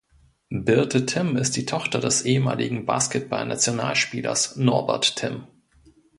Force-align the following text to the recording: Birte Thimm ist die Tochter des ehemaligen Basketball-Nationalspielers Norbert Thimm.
Birte 0.49 1.05
Thimm 1.05 1.37
ist 1.37 1.55
die 1.57 1.67
Tochter 1.67 1.99
des 1.99 2.23
ehemaligen 2.23 2.87
Basketball-Nationalspielers 2.87 4.55
Norbert 4.55 5.15
Thimm. 5.15 5.45